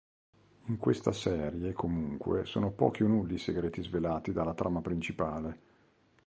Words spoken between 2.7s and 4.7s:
pochi o nulli i segreti svelati della